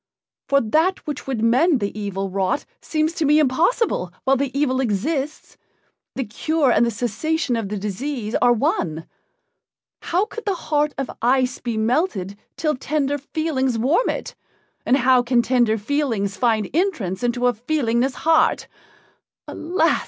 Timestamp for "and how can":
14.87-15.43